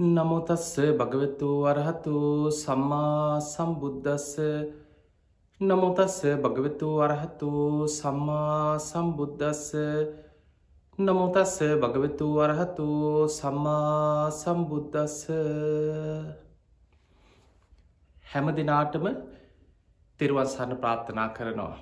[0.00, 4.30] නමුතස්ස භගවතු වරහතු සම්මා සම්බුද්ධස්ස
[5.60, 7.50] නමුතස්ස භගවතු වරහතු
[7.86, 9.66] සම්මා සම්බුද්ධස්ස
[10.98, 12.88] නමුතස්ස භගවතු වරහතු
[13.28, 15.20] සම්මා සම්බුද්ධස්ස
[18.24, 19.06] හැම දෙනාටම
[20.20, 21.78] තෙරුවන්සන්න ප්‍රාර්ථනා කරනවා.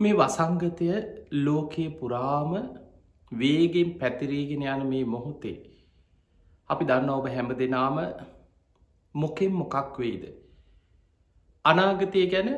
[0.00, 0.86] මේ වසංගතය
[1.40, 2.50] ලෝකයේ පුරාම
[3.32, 5.71] වේගෙන් පැතිරීගෙන යන මේ මොහොතේ
[6.70, 7.96] අපි දන්න ඔබ හැම දෙනාම
[9.14, 10.24] මොකෙන් මොකක් වෙයිද.
[11.64, 12.48] අනාගතය ගැන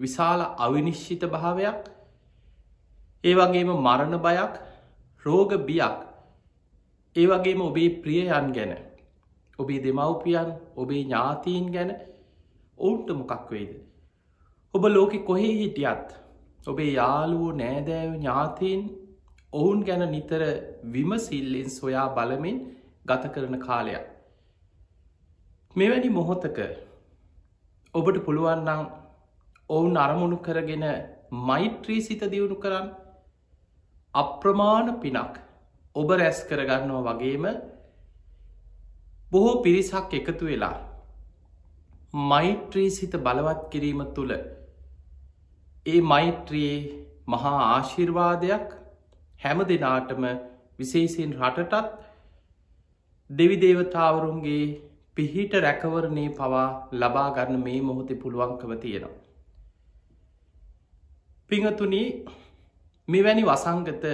[0.00, 1.82] විශාල අවිනිශ්චිත භාවයක්
[3.24, 4.54] ඒ වගේම මරණ බයක්
[5.24, 5.98] රෝග බියක්
[7.16, 8.72] ඒ වගේම ඔබේ ප්‍රියයන් ගැන
[9.58, 11.90] ඔබේ දෙමව්පියන් ඔබේ ඥාතීන් ගැන
[12.78, 13.72] ඔවුන්ට මොකක් වෙයිද.
[14.74, 16.08] ඔබ ලෝකෙ කොහේ හිටියත්
[16.66, 18.82] ඔබේ යාළුවෝ නෑදෑව ඥාතීන්
[19.52, 20.42] ඔවුන් ගැන නිතර
[20.92, 22.58] විමසිල්ලෙන් සොයා බලමින්
[23.06, 24.06] ගත කරන කාලයක්.
[25.76, 26.58] මෙවැනි මොහොතක
[27.94, 28.82] ඔබට පුළුවන්නම්
[29.70, 30.84] ඔවුන් අරමුණු කරගෙන
[31.42, 32.88] මෛත්‍රී සිත දියුණු කරන්න
[34.14, 35.36] අප්‍රමාණ පිනක්
[35.96, 37.46] ඔබ රැස් කරගන්නවා වගේම
[39.30, 40.76] බොහෝ පිරිසක් එකතු වෙලා
[42.26, 44.32] මෛත්‍රී සිත බලවත් කිරීම තුළ
[45.86, 46.78] ඒ මෛත්‍රයේ
[47.26, 48.78] මහා ආශිර්වාදයක්
[49.40, 50.24] හැම දෙනාටම
[50.78, 52.11] විශේසින් රටටත්
[53.32, 54.64] දෙවිදේවතාවරුන්ගේ
[55.16, 59.18] පිහිට රැකවරණය පවා ලබා ගන්න මේ මොහොතේ පුළුවන්කව තියෙනවා.
[61.50, 62.06] පිංහතුනී
[63.08, 64.04] මෙවැනි වසංගත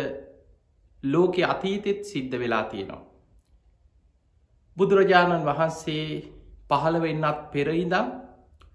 [1.02, 3.02] ලෝකෙ අතීතෙත් සිද්ධ වෙලා තියෙනවා.
[4.76, 6.06] බුදුරජාණන් වහන්සේ
[6.70, 8.08] පහළ වෙන්නත් පෙරයිදම්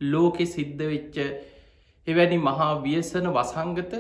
[0.06, 1.18] ලෝකෙ සිද්ධ වෙච්ච
[2.08, 3.94] එවැනි මහා වියසන වසංගත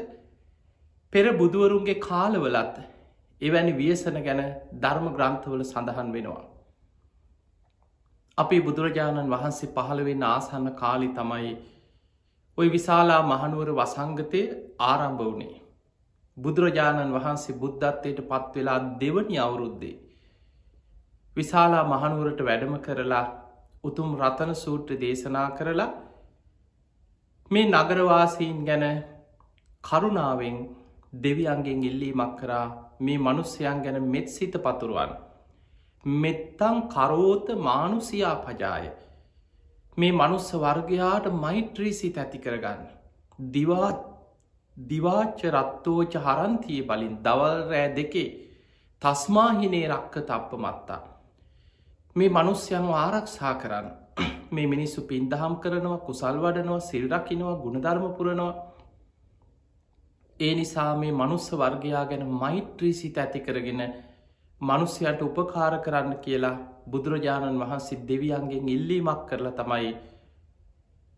[1.14, 2.75] පෙර බුදුවරුන්ගේ කාලවලත්
[3.44, 4.41] එවැනි වියසන ගැන
[4.77, 6.44] ධර්ම ග්‍රන්ථවල සඳහන් වෙනවා.
[8.38, 11.52] අපි බුදුරජාණන් වහන්සේ පහළවෙන්න ආසන්න කාලි තමයි
[12.58, 14.42] ඔය විශාලා මහනුවර වසංගතය
[14.82, 15.61] ආරම්භ වනේ.
[16.37, 19.95] බුදුරජාණන් වහන්සේ බුද්ධත්වයට පත්වෙලා දෙවනි අවුරුද්දේ.
[21.37, 23.26] විශාලා මහනුවරට වැඩම කරලා
[23.83, 25.92] උතුම් රතන සූට්‍ර දේශනා කරලා
[27.52, 28.86] මේ නගරවාසීන් ගැන
[29.83, 30.58] කරුණාවෙන්
[31.15, 32.67] දෙවියන්ගෙන් ඉල්ලීමක් කරා
[33.03, 35.11] මේ මනුස්්‍යයන් ගැන මෙත් සිත පතුරුවන්.
[36.05, 38.86] මෙත්තං කරෝත මානුසියා පජාය.
[39.97, 42.83] මේ මනුස්ස වර්ගයාට මෛත්‍රී සිත ඇති කරගන්න.
[43.39, 43.99] දිවාත්
[44.77, 48.30] දිවාච්ච රත්තෝච හරන්තිය බලින් දවල් රෑ දෙකේ
[49.02, 51.02] තස්මාහිනේ රක්ක තප්ප මත්තා.
[52.15, 53.87] මේ මනුස්්‍යයන් ආරක්ෂා කරන්න
[54.52, 58.52] මේ මිනිස්සු පින්දහම් කරනවා කුසල් වඩනවා සිල්රකිනවා ගුණධර්ම පුරනවා
[60.43, 63.81] ඒ නිසා මේ මනුස්ස වර්ගයා ගැන මෛත්‍රී සිත ඇති කරගෙන
[64.61, 66.55] මනුස්්‍යයට උපකාර කරන්න කියලා
[66.87, 69.92] බුදුරජාණන් වහන්සේ දෙවියන්ගෙන් ඉල්ලීමක් කරලා තමයි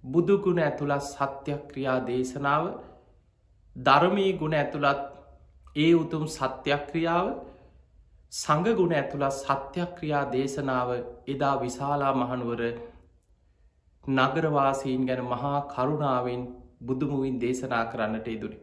[0.03, 2.63] බුදුගුණ ඇතුළත් සත්‍යක්‍රියා දේශනාව
[3.75, 5.01] ධර්මී ගුණ ඇතුළත්
[5.75, 7.27] ඒ උතුම් සත්‍යක්‍රියාව
[8.31, 10.89] සඟගුණ ඇතුළත් සත්‍යක්‍රියා දේශනාව
[11.27, 12.61] එදා විශාලා මහනුවර
[14.03, 16.41] නගරවාසීන් ගැන මහා කරුණාවෙන්
[16.81, 18.57] බුදුමුවින් දේශනා කරන්නට ඉදුරි.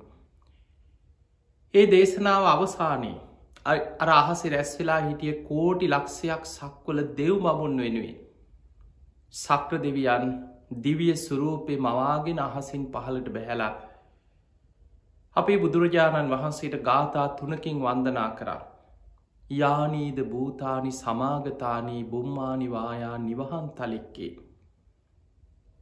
[1.74, 3.18] ඒ දේශනාව අවසානයේ
[3.66, 8.18] අර අහසි රැස් වෙලා හිටිය කෝටි ලක්ෂයක් සක්වල දෙව් මමුන් වෙනුවෙන්.
[9.34, 10.26] සක්‍ර දෙවියන්
[10.80, 13.72] දිවිය සුරූපය මවාගෙන අහසින් පහලට බැහැලා.
[15.36, 18.60] අපේ බුදුරජාණන් වහන්සේට ගාථා තුනකින් වන්දනා කරා.
[19.54, 24.32] යානීද භූතානි සමාගතානී බුම්මානිවායා නිවහන් තලික්කේ.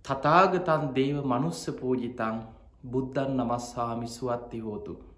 [0.05, 2.43] තතාගතන් දේව මනුස්ස පූජිතන්
[2.91, 5.10] බුද්ධන් නමස්සාමි සුවත්ති හෝතු.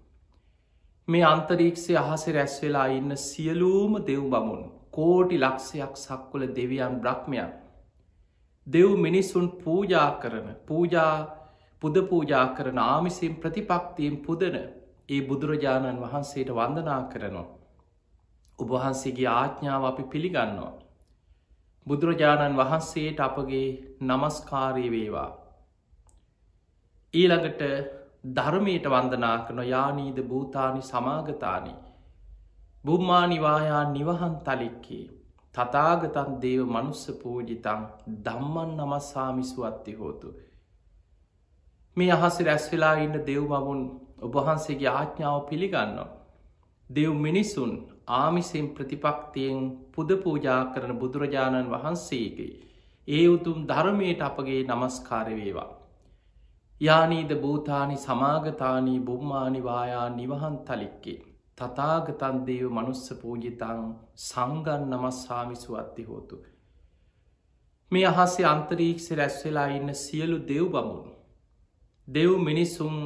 [1.07, 7.49] මේ අන්තරීක්ෂය අහස රැස් වෙලා ඉන්න සියලූම දෙව් බමුණ කෝටි ලක්ෂයක් සක්වල දෙවියන් බ්‍රහ්මයන්.
[8.67, 11.15] දෙව් මිනිස්සුන් පූජා කරන පූජා
[11.81, 14.55] පුද පූජා කරන ආමිසිම් ප්‍රතිපක්තියෙන් පුදන
[15.09, 17.51] ඒ බුදුරජාණන් වහන්සේට වන්දනා කරනවා.
[18.59, 20.73] උබහන්සේගේ ආඥාව අපි පිළිගන්නවා.
[21.87, 23.67] බුදුරජාණන් වහන්සේට අපගේ
[24.01, 25.29] නමස්කාරී වේවා.
[27.13, 27.61] ඊළඟට
[28.23, 31.73] ධර්මයට වන්දනා කන යානීද භූතානි සමාගතානි.
[32.85, 35.03] බුම්මානිවායා නිවහන් තලික්කේ
[35.55, 37.83] තතාගතන් දේව මනුස්ස පූජිතන්
[38.21, 40.33] දම්මන් නමස්සාමිසු අත්ති හෝතු.
[41.97, 43.83] මේ අහස රැස් වෙලා ඉන්න දෙව්මමුන්
[44.21, 46.09] ඔබහන්සේගේ ආඥාව පිළිගන්නවා.
[46.89, 47.71] දෙව් මිනිසුන්
[48.13, 49.61] ආමිසෙන් ප්‍රතිපක්තියෙන්
[49.91, 52.53] පුද පූජා කරන බුදුරජාණන් වහන්සේගේ
[53.07, 55.71] ඒ උතුම් ධර්මයට අපගේ නමස්කාරවේවා.
[56.81, 61.19] යානීද භූතානි සමාගතානී බුම්මානිවායා නිවහන් තලික්කේ.
[61.57, 63.83] තතාගතන් දේව මනුස්ස පූජිතං
[64.19, 66.37] සංගන් නමස්සාමිසු අත්ති හෝතු.
[67.91, 71.13] මේ අහසේ අන්තරීක්ෂ රැස්වෙලා ඉන්න සියලු දෙව් බමුණු.
[72.07, 72.97] දෙව් මිනිස්සුන්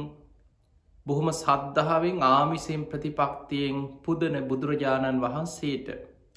[1.06, 5.88] බොහොම සද්ධාවෙන් ආමිසයෙන් ප්‍රතිපක්තියෙන් පුදන බුදුරජාණන් වහන්සේට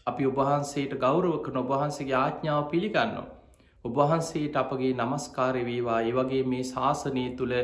[0.08, 3.30] අපි ඔබහන්සේට ගෞරවක නොබහන්සේගේ ආඥාව පිළිගන්නවා.
[3.86, 7.56] ඔබහන්සේට අපගේ නමස්කාරය වේවා ඒ වගේ මේ ශාසනය තුළ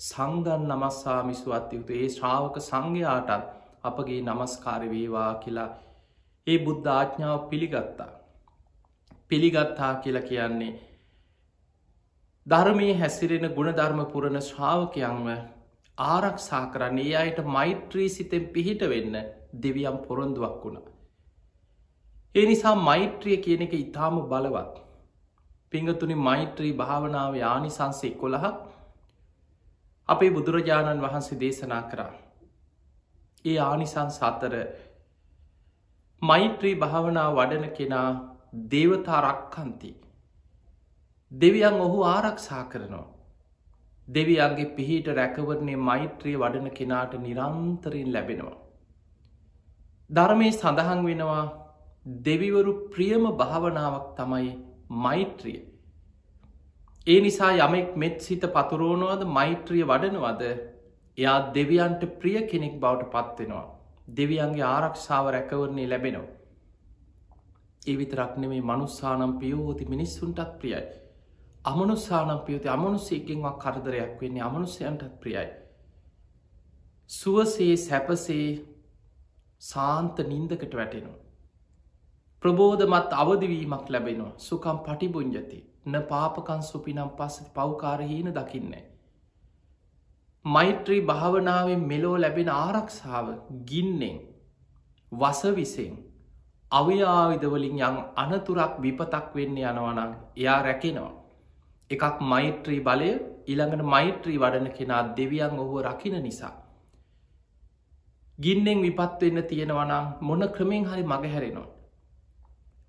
[0.00, 3.50] සංගන් නමස්සාමිසු අත්යුතු ඒ ශ්‍රාවක සංඝයාටත්
[3.84, 5.70] අපගේ නමස්කාර වේවා කියලා
[6.46, 8.10] ඒ බුද්ධ ආඥාව පිළිගත්තා.
[9.28, 10.72] පිළිගත්තා කියලා කියන්නේ
[12.46, 15.28] ධර්මයේ හැසිරෙන ගුණධර්ම පුරණ ශ්‍රාවකයන්ව
[15.98, 19.18] ආරක්ෂා කරන්න ඒ අයට මෛත්‍රී සිතෙන් පිහිට වෙන්න
[19.62, 20.86] දෙවියම් පොරොන්දුවක් වුණා.
[22.34, 24.74] ඒ නිසා මෛත්‍රිය කියන එක ඉතාම බලවත්.
[25.72, 28.56] පිංගතුනි මෛත්‍රී භාවනාව යානිසන්සේ කොළහක්
[30.08, 32.12] අපේ බුදුරජාණන් වහන්සේ දේශනා කරා.
[33.44, 34.54] ඒ ආනිසං සතර
[36.22, 38.08] මෛත්‍රී භාවනා වඩන කෙනා
[38.70, 39.90] දේවතා රක්කන්ති.
[41.32, 43.06] දෙවියන් ඔහු ආරක්ෂා කරනවා.
[44.08, 48.58] දෙවියන්ගේ පිහිට රැකවරණය මෛත්‍රී වඩන කෙනාට නිරන්තරයෙන් ලැබෙනවා.
[50.10, 51.44] ධර්මය සඳහන් වෙනවා
[52.22, 54.52] දෙවිවරු ප්‍රියම භාවනාවක් තමයි
[54.96, 55.60] මෛත්‍රිය.
[57.06, 60.42] ඒ නිසා යමෙක් මෙත් සිත පතුරෝනවද මෛත්‍රිය වඩනවද
[61.18, 63.66] එයා දෙවියන්ට ප්‍රිය කෙනෙක් බවට පත්වෙනවා.
[64.16, 66.30] දෙවියන්ගේ ආරක්ෂාව රැකවරණය ලැබෙනවා.
[67.82, 70.82] ඒ විතරක්න මේ මනුස්සානම් පියෝති මිනිස්සුන්ටත් ප්‍රියයි.
[71.64, 75.48] අමනුස්සානම් පියෝති අමනුස්සේකින්වක් කරදරයක් වෙන්නේ අමනුස්සයන්ටත් ප්‍රියයි.
[77.10, 78.46] සුවසේ සැපසේ
[79.62, 81.21] සාන්ත නින්දකට වැටෙනවා.
[82.42, 88.84] ප්‍රබෝධමත් අවදිවීමක් ලැබෙනවා සුකම් පටිබුංජති න පාපකන් සුපිනම් පස්සති පෞකාරහීන දකින්නේ.
[90.44, 93.26] මෛත්‍රී භාවනාවෙන් මෙලෝ ලැබෙන ආරක්ෂාව
[93.68, 94.16] ගින්නෙන්
[95.12, 95.92] වසවිසෙන්
[96.70, 101.12] අව්‍යාවිදවලින් යම් අනතුරක් විපතක් වෙන්න යනවනං එයා රැකෙනවා.
[101.90, 103.10] එකක් මෛත්‍රී බලය
[103.46, 106.52] ඉළඟට මෛත්‍රී වඩන කෙනා දෙවියන් ඔහුව රකින නිසා.
[108.38, 111.81] ගින්නෙන් විපත් වෙන්න තියෙනවනම් මොන ක්‍රමෙන් හරි මගහැරෙනවා.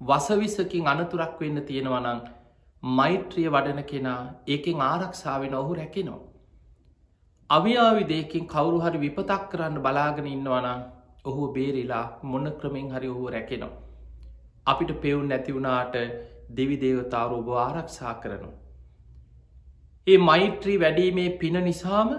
[0.04, 2.22] වසවිසකින් අනතුරක් වෙන්න තියෙනවනං
[2.84, 6.22] මෛත්‍රිය වඩන කෙනා ඒකෙන් ආරක්ෂාවෙන ඔහු රැකෙනවා.
[7.50, 10.82] අවියාවිදයකින් කවුරු හරි විපතක් කරන්න බලාගෙන ඉන්නවනම්
[11.26, 13.80] ඔහු බේරිලා මොන්න ක්‍රමෙන් හරි ඔහු රැකෙනවා.
[14.68, 15.96] අපිට පෙවුන් නැතිවුණාට
[16.58, 18.60] දෙවිදේවතාව ඔබ ආරක්ෂා කරනවා.
[20.08, 22.14] ඒ මෛත්‍රී වැඩීමේ පින නිසාම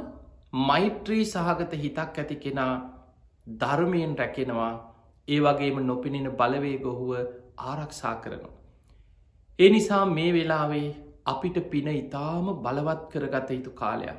[0.63, 2.73] මෛත්‍රී සහගත හිතක් ඇති කෙනා
[3.47, 4.73] ධර්මයෙන් රැකෙනවා
[5.29, 7.11] ඒ වගේම නොපිනෙන බලවේගොහුව
[7.57, 8.55] ආරක්ෂා කරනවා.
[9.59, 10.87] ඒ නිසා මේ වෙලාවේ
[11.27, 14.19] අපිට පින ඉතාම බලවත් කරගත යුතු කාලයක්.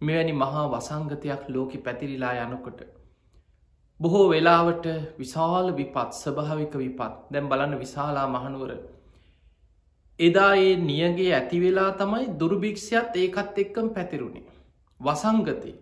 [0.00, 2.80] මෙවැනි මහා වසංගතයක් ලෝකෙ පැතිරිලා යනකොට.
[4.00, 4.86] බොහෝ වෙලාවට
[5.18, 8.70] විශාල විපත් ස්භාවික විපත් දැම් බලන්න විශාලා මහනුවර.
[10.20, 14.46] එදා ඒ නියගේ ඇතිවෙලා තමයි දුර්භික්ෂයත් ඒකත් එක්කම් පැතිරුණේ.
[15.00, 15.72] වසංගතය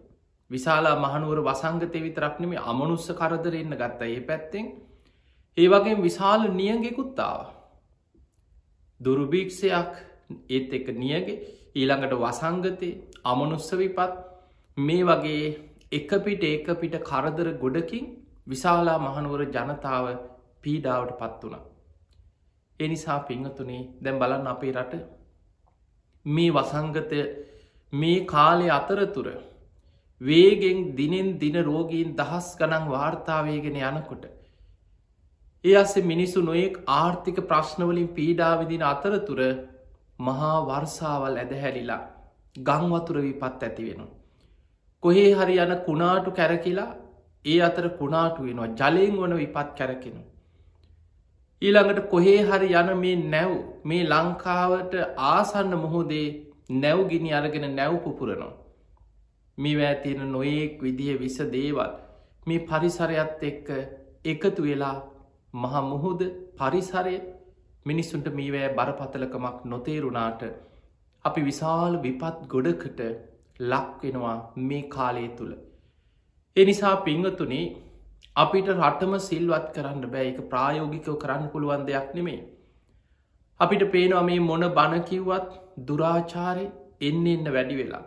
[0.50, 4.66] විශාලා මහනුවර වසංගතය විතරක්නෙම අමනුස්ස කරදරෙන්න්න ගත්ත ඒ පැත්තෙන්
[5.56, 7.40] ඒ වගේ විශාල නියගෙකුත්තාව.
[9.00, 9.92] දුරුභීක්ෂයක්
[10.50, 11.40] ඒත් එක නියගේ
[11.74, 12.90] ඊළඟට වසංගතය
[13.24, 14.18] අමනුස්ස විපත්
[14.78, 15.46] මේ වගේ
[15.92, 18.10] එක පිට ඒක පිට කරදර ගොඩකින්
[18.46, 20.06] විශාලා මහනුවර ජනතාව
[20.62, 21.64] පීඩාවට පත් වුණ.
[22.80, 25.02] එනිසා පිංහතුනේ දැම් බලන්න අපේ රට
[26.26, 27.20] මේ වසංගතය
[27.92, 29.28] මේ කාලය අතරතුර
[30.20, 34.33] වේගෙන් දිනෙන් දින රෝගීන් දහස් ගනන් වාර්තාවේගෙන යනකොට
[35.64, 39.40] ඒ අස්සේ මිනිස්සු නොයෙක් ආර්ථික ප්‍රශ්නවලින් පීඩාවිදින අතරතුර
[40.20, 42.02] මහා වර්සාවල් ඇදහැලිලා
[42.56, 44.12] ගංවතුර විපත් ඇති වෙනවා.
[45.02, 46.90] කොහේ හරි යන කුණාටු කැරකිලා
[47.44, 50.20] ඒ අතර කුණාටු වෙනවා ජලයෙන් වන විපත් කැරකෙනු.
[51.62, 53.52] ඊළඟට කොහේ හරි යන මේ නැව්
[53.84, 54.94] මේ ලංකාවට
[55.28, 56.28] ආසන්න මොහොදේ
[56.74, 58.52] නැව්ගිනි අරගෙන නැව් පුපුරනවා.
[59.58, 61.90] මිවෑ තියෙන නොයෙක් විදිහ විස දේවල්
[62.46, 63.68] මේ පරිසරයත් එක්ක
[64.26, 64.96] එකතු වෙලා
[65.54, 66.22] මහ මුහුද
[66.56, 67.16] පරිසරය
[67.86, 70.42] මිනිස්සුන්ට මීවෑ බරපතලකමක් නොතේරුණාට
[71.24, 73.00] අපි විශාල් විපත් ගොඩකට
[73.60, 75.52] ලක්වෙනවා මේ කාලය තුළ.
[76.56, 77.66] එනිසා පිංහතුනේ
[78.36, 82.40] අපිට රටම සිල්වත් කරන්න බෑ එක ප්‍රායෝගිකව කරන්න පුළුවන් දෙයක් නෙමේ.
[83.60, 85.52] අපිට පේනවා මේ මොන බණකිව්වත්
[85.86, 86.66] දුරාචාරය
[87.00, 88.04] එන්න එන්න වැඩි වෙලා.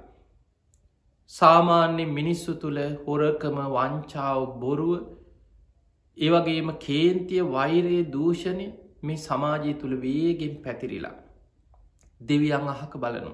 [1.32, 4.92] සාමාන්‍ය මිනිස්සු තුළ හොරකම වංචාව බොරුව
[6.18, 8.68] ඒවගේම කේන්තිය වෛරයේ දූෂණය
[9.04, 11.16] මේ සමාජය තුළ වේගෙන් පැතිරිලා.
[12.22, 13.34] දෙවියන් අහක බලනු.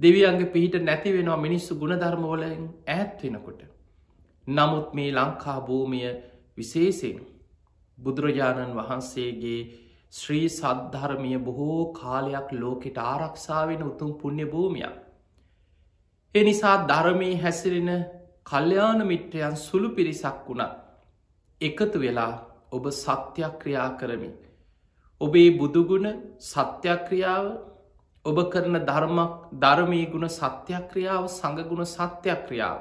[0.00, 3.60] දෙවියන්ගේ පිහිට නැති වෙනවා මිනිස්සු ගුණධර්මවලින් ඇත් වෙනකොට.
[4.46, 6.10] නමුත් මේ ලංකා භූමිය
[6.56, 7.18] විශේසිෙන්
[7.98, 9.60] බුදුරජාණන් වහන්සේගේ
[10.12, 14.94] ශ්‍රී සද්ධර්මය බොහෝ කාලයක් ලෝකෙට ආරක්ෂාවෙන උතුම් පුුණ්‍ය භූමියක්.
[16.34, 17.90] එනිසා ධර්මී හැසිරෙන
[18.44, 20.83] කල්්‍යයාන මිට්‍රයන් සුළු පිරිසක් වුණත්
[21.60, 22.32] එකතු වෙලා
[22.72, 24.30] ඔබ සත්‍යක්‍රියා කරමි.
[25.20, 26.08] ඔබේ බුදුගුණ
[26.42, 27.46] සත්‍යක්‍රියාව
[28.24, 32.78] ඔබ කරන ධර්මක් ධර්මී ගුණ සත්‍යක්‍රියාව සඟගුණ සත්‍යක්‍රියාව.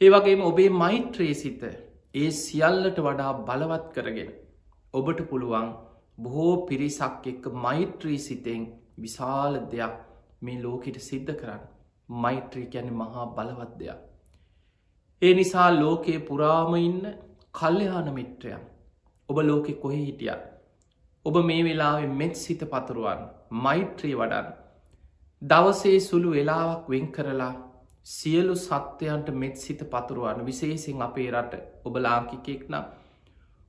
[0.00, 1.62] ඒවගේම ඔබේ මෛත්‍රයේ සිත
[2.14, 4.30] ඒ සියල්ලට වඩා බලවත් කරගෙන.
[4.94, 5.68] ඔබට පුළුවන්
[6.18, 8.62] බොහෝ පිරිසක් එක්ක මෛත්‍රී සිතෙන්
[8.98, 9.96] විශාල දෙයක්
[10.42, 11.62] මේ ලෝකෙට සිද්ධ කරන්න
[12.08, 13.98] මෛත්‍රී ගැන මහා බලවත් දෙයක්.
[15.22, 17.04] ඒ නිසා ලෝකයේ පුරාම ඉන්න
[17.54, 18.62] කල්්‍යයාන මිත්‍රයන්
[19.28, 20.34] ඔබ ලෝකෙ කොහෙ හිටිය.
[21.26, 23.20] ඔබ මේ වෙලාවෙ මෙත් සිත පතුරුවන්
[23.64, 24.46] මෛත්‍රී වඩන්
[25.42, 27.54] දවසේ සුළු වෙලාවක් වෙන් කරලා
[28.06, 32.86] සියලු සත්‍යයන්ට මෙත් සිත පතුරුවන් විශේසින් අපේ රට ඔබ ලාංකිකෙක් නම්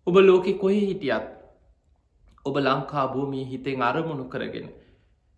[0.07, 1.27] ඔබ ලෝකෙ කොහෙ හිටියත්
[2.45, 4.67] ඔබ ලංකා භූමී හිතෙන් අරමුණු කරගෙන.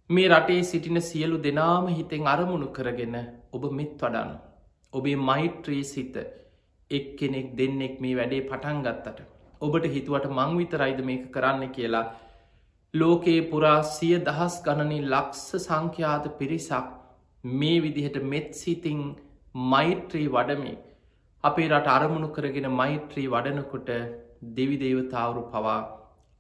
[0.09, 3.15] මේ රටේ සිටින සියලු දෙනාම හිතෙන් අරමුණු කරගෙන
[3.55, 4.31] ඔබ මෙත් වඩන්න.
[4.93, 6.15] ඔබේ මෛත්‍රී සිත
[6.91, 9.19] එක් කෙනෙක් දෙන්නෙක් මේ වැඩේ පටන් ගත්තට.
[9.61, 12.05] ඔබට හිතුවට මංවිතරයිද මේක කරන්න කියලා.
[12.93, 16.89] ලෝකයේ පුරා සිය දහස් ගණනින් ලක්ස සංඛ්‍යාත පිරිසක්
[17.43, 18.99] මේ විදිහට මෙත්සිතිං
[19.67, 20.75] මෛත්‍රී වඩමේ
[21.43, 23.89] අපේ රට අරමුණු කරගෙන මෛත්‍රී වඩනකොට
[24.51, 25.79] දෙවි දේවතාවරු පවා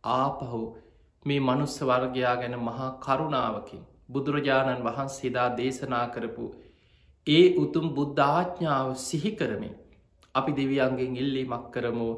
[0.03, 0.61] ආපහු
[1.25, 6.45] මේ මනුස්ස වර්ගයා ගැන මහා කරුණාවකින් බුදුරජාණන් වහන්සේදා දේශනා කරපු
[7.27, 9.75] ඒ උතුම් බුද්ධාඥාව සිහිකරමින්
[10.35, 12.09] අපි දෙවියන්ගෙන් ඉල්ලීමක් කරමු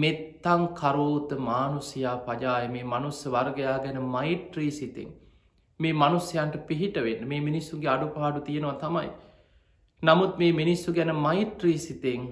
[0.00, 5.10] මෙත්තං කරෝත මානුසයා පජාය මේ මනුස්ස වර්ගයා ගැන මෛත්‍රී සිතින්
[5.80, 9.10] මේ මනුස්්‍යයන්ට පිහිටවෙන්න මේ මිනිස්සුගේ අඩු පහඩු තියෙනවා තමයි.
[10.02, 12.22] නමුත් මේ මිනිස්සු ගැන මෛත්‍රී සිතෙන්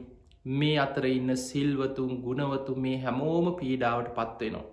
[0.54, 4.66] මේ අතර ඉන්න සිල්වතුන් ගුණවතු මේ හැමෝම පීඩාවට පත්වෙනවා.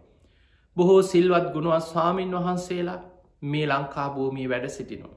[0.77, 2.99] බොහෝ සිල්වත් ගුණුවත් ස්වාමීන් වහන්සේලා
[3.43, 5.15] මේ ලංකා භූමී වැඩ සිටිනවා.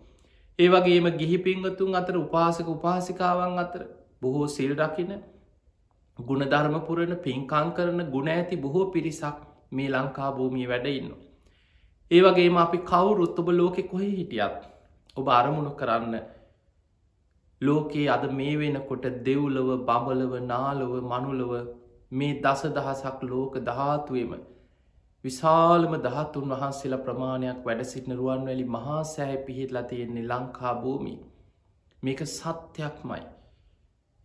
[0.58, 3.82] ඒවගේම ගිහිපිංගතුන් අතර උපාසක උපාසිකාවන් අතර
[4.22, 5.12] බොහෝ සිල් රකින
[6.18, 9.38] ගුණධර්මපුරණ පින්කං කරන ගුණ ඇති බොහෝ පිරිසක්
[9.72, 11.12] මේ ලංකා භූමී වැඩඉන්න.
[12.10, 14.60] ඒවගේම අපි කවුරුත් ඔබ ලෝකෙ කොහෙ හිටියත්
[15.16, 16.14] ඔබ අරමුණු කරන්න
[17.60, 21.52] ලෝකයේ අද මේ වෙනකොට දෙව්ලව බඹලව නාලොව මනුලව
[22.12, 24.32] මේ දස දහසක් ලෝක දහතුවම
[25.24, 31.14] විශාලම දහතුන් වහන්සේලා ප්‍රමාණයක් වැඩ සිටින රුවන්වැලි මහා සෑ පිහිටලා තියෙන්නේ ලංකා භූමි.
[32.02, 33.22] මේක සත්‍යයක්මයි.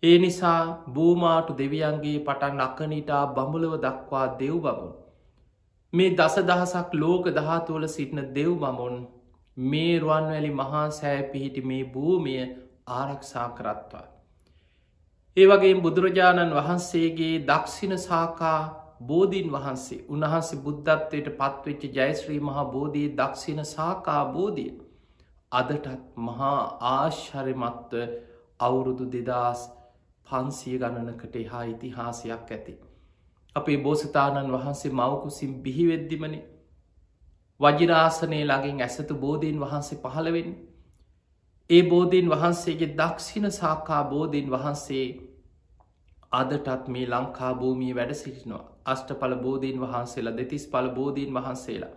[0.03, 4.93] ඒ නිසා බූමාටු දෙවියන්ගේ පටන් අකනිටා බමුලව දක්වා දෙව් බමුන්.
[5.93, 8.95] මේ දස දහසක් ලෝක දහතුවල සිටින දෙව් බමුන්
[9.57, 12.41] මේ රුවන්වැලි මහා සෑ පිහිටි මේ භූමිය
[12.93, 14.07] ආරක්ෂා කරත්වා.
[15.37, 18.59] ඒවගේ බුදුරජාණන් වහන්සේගේ දක්ෂින සාකා
[19.03, 24.73] බෝධීන් වහන්සේ උන්වහන්සේ බුද්ධත්වයට පත්වෙච්ච ජයශ්‍රී මහා බෝධී දක්ෂින සාකා බෝධිය
[25.51, 25.87] අදටත්
[26.21, 27.95] මහා ආශ්හරිමත්ව
[28.59, 29.63] අවුරුදු දෙදස්
[30.33, 32.75] පන්සිය ගණනකට එහා ඉතිහාසයක් ඇති.
[33.55, 36.39] අපේ බෝසතාණන් වහන්සේ මවකුසින් බිහිවෙද්දිමනි
[37.59, 40.49] වජිරාසනය ලගින් ඇසතු බෝධීන් වහන්සේ පහළවෙන්
[41.69, 45.05] ඒ බෝධීන් වහන්සේගේ දක්ෂින සාකා බෝධීන් වහන්සේ
[46.31, 51.93] අදටත් මේ ලංකා භූමිය වැඩ සිටිනවා අෂ්ටඵල බෝධීන් වහන්සේලා දෙතිස් පල බෝධීන් වහන්සේලා.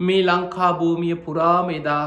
[0.00, 2.06] මේ ලංකා භූමිය පුරාම එදා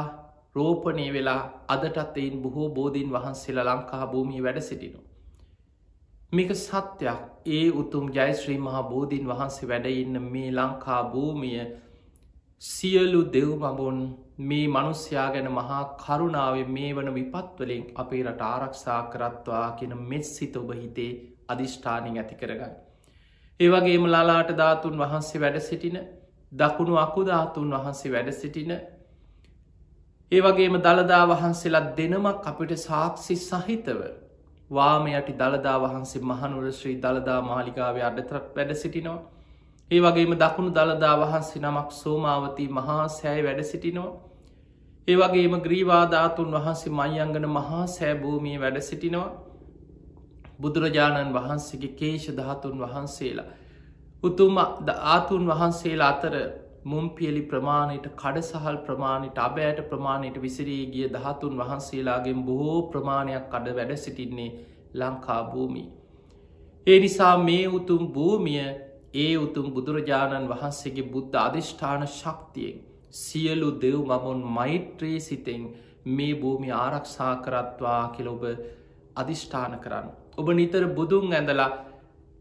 [0.56, 5.00] රෝපනය වෙලා අදටත් එයින් බොහෝ බෝධීන් වහන්සේලා ලංකා භූමිය වැඩ සිටිනු.
[6.32, 7.20] මේක සත්‍යයක්
[7.52, 11.60] ඒ උතුම් ජයශ්‍රී මහා බෝධීන් වහන්සේ වැඩඉන්න මේ ලංකා භූමිය
[12.62, 14.00] සියලු දෙව්මබොන්
[14.42, 20.56] මේ මනුස්්‍යයා ගැන මහා කරුණාව මේ වන විපත්වලින් අපේ රට ආරක්ෂා කරත්වා කියෙන මෙත් සිත
[20.56, 21.12] ඔබ හිතේ
[21.48, 22.74] අධිෂ්ඨානින් ඇති කරගන්න.
[23.60, 25.98] ඒවගේම ලාලාට ධාතුන් වහන්සේ වැඩ සිටින
[26.52, 28.72] දකුණු අකුධාතුන් වහන්සේ වැඩ සිටින
[30.32, 34.02] ඒවගේම දළදා වහන්සේලත් දෙනමක් අපිට සාක්ෂි සහිතව
[34.70, 39.22] වාම යටි දළදා වහන්සේ මහනුර ශ්‍රී දළදා මාලිකාව අඩතරක් වැඩ සිටිනවා
[39.92, 44.14] ඒ වගේම දකුණු දළදා වහන්සේ නමක් සෝමාවතී මහා සෑයි වැඩ සිටිනවා.
[45.08, 49.30] ඒ වගේම ග්‍රීවාධාතුන් වහන්සේ මයිංගන මහා සෑභූමිය වැඩ සිටිනවා.
[50.60, 53.46] බුදුරජාණන් වහන්සේගේ කේෂ ධාතුන් වහන්සේලා.
[54.24, 56.36] උතුම ආතුන් වහන්සේලා අතර
[56.86, 64.50] මුම්පියලි ප්‍රමාණයට කඩසහල් ප්‍රමාණයට අබෑට ප්‍රමාණයට විසිරී ගිය දහතුන් වහන්සේලාගෙන් බොහෝ ප්‍රමාණයක් කඩ වැඩ සිටින්නේ
[64.96, 65.84] ලංකා භූමි.
[66.88, 68.68] ඒ නිසා මේ උතුම් භූමිය
[69.16, 72.78] ඒ උතුම් බුදුරජාණන් වහන්සේගේ බුද්ධ අධිෂ්ඨාන ශක්තියෙන්
[73.16, 75.66] සියලු දෙව් මමුන් මෛත්‍රයේ සිතෙන්
[76.12, 78.44] මේ භූමි ආරක්ෂා කරත්වා කෙලොබ
[79.16, 80.08] අධිෂ්ඨාන කරන්න.
[80.38, 81.72] ඔබ නිතර බුදුන් ඇඳලා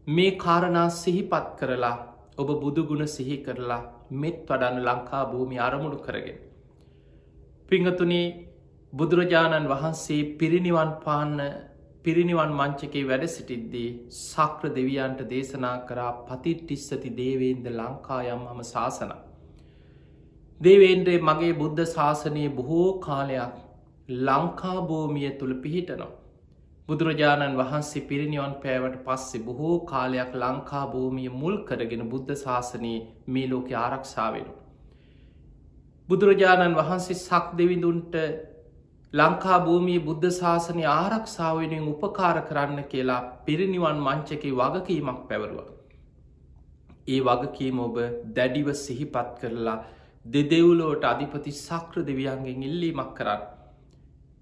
[0.07, 1.97] මේ කාරණා සිහිපත් කරලා
[2.37, 6.37] ඔබ බුදුගුණ සිහි කරලා මෙත් වඩන්න ලංකා භූමි අරමුණු කරගෙන.
[7.69, 8.25] පිංහතුනේ
[8.93, 11.37] බුදුරජාණන් වහන්සේ පිරිනිවන් පාන්න
[12.05, 19.13] පිරිනිවන් මංචකේ වැඩ සිටිද්දී සක්‍ර දෙවියන්ට දේශනා කරා පතිට්ටිස්සති දේවේන්ද ලංකායම් හම ශාසන.
[20.61, 23.55] දේවේන්ද්‍රේ මගේ බුද්ධ ශාසනයේ බොහෝ කාලයක්
[24.09, 26.13] ලංකාභූමිය තුළ පිහිටනවා.
[26.87, 34.49] බුදුරජාණන් වහන්සේ පිරිනිවන් පෑවට පස්සේ බොහෝ කාලයක් ලංකාභූමිය මුල් කරගෙන බුද්ධ ශාසනයේ මේ ලෝක ආරක්ෂාවෙන.
[36.09, 38.17] බුදුරජාණන් වහන්සේ සක් දෙවිඳුන්ට
[39.13, 45.67] ලංකා භූමී බුද්ධ ශාසනය ආරක්ෂාවෙනෙන් උපකාර කරන්න කියලා පිරිනිවන් මංචකේ වගකීමක් පැවරුව.
[47.07, 47.97] ඒ වගකීම ඔබ
[48.35, 49.77] දැඩිව සිහිපත් කරලා
[50.25, 53.54] දෙදෙව්ලෝට අධිපති සක්‍ර දෙවියන්ගෙන් ඉල්ලීමක් කරන්න.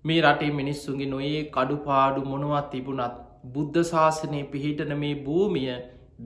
[0.05, 3.15] මේ රටේ මිනිස්සුන්ගේ නොයේ කඩුපාඩු මොනවත් තිබුණත්
[3.53, 5.71] බුද්ධ ශාසනය පිහිටන මේ භූමිය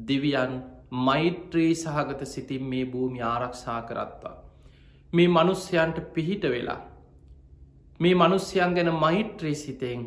[0.03, 0.53] දෙවියන්
[1.01, 4.35] මෛත්‍රී සහගත සිතින් මේ භූමි ආරක්ෂා කරත්වා.
[5.13, 6.81] මේ මනුස්්‍යයන්ට පිහිට වෙලා
[7.99, 10.01] මේ මනුස්්‍යයන් ගැන මෛත්‍රී සිතෙන්